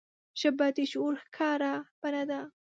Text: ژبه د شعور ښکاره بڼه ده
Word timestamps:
ژبه 0.39 0.67
د 0.77 0.79
شعور 0.91 1.13
ښکاره 1.25 1.73
بڼه 2.01 2.23
ده 2.29 2.39